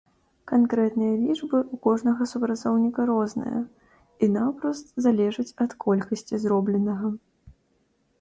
Канкрэтныя 0.51 1.17
лічбы 1.25 1.57
ў 1.57 1.75
кожнага 1.85 2.25
супрацоўніка 2.31 3.05
розныя 3.09 3.59
і 4.25 4.31
наўпрост 4.37 4.89
залежаць 5.07 5.47
ад 5.67 5.71
колькасці 5.85 6.41
зробленага. 6.47 7.07